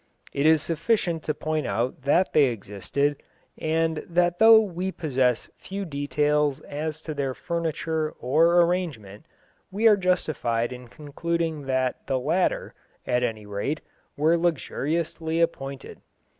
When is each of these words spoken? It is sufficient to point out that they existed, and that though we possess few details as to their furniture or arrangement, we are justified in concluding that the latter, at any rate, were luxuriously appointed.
It 0.33 0.47
is 0.47 0.63
sufficient 0.63 1.21
to 1.25 1.35
point 1.35 1.67
out 1.67 2.01
that 2.05 2.33
they 2.33 2.45
existed, 2.45 3.21
and 3.55 3.97
that 4.09 4.39
though 4.39 4.59
we 4.59 4.91
possess 4.91 5.47
few 5.57 5.85
details 5.85 6.59
as 6.61 7.03
to 7.03 7.13
their 7.13 7.35
furniture 7.35 8.09
or 8.19 8.61
arrangement, 8.63 9.27
we 9.69 9.87
are 9.87 9.95
justified 9.95 10.73
in 10.73 10.87
concluding 10.87 11.67
that 11.67 12.07
the 12.07 12.17
latter, 12.17 12.73
at 13.05 13.21
any 13.21 13.45
rate, 13.45 13.81
were 14.17 14.37
luxuriously 14.37 15.39
appointed. 15.39 16.01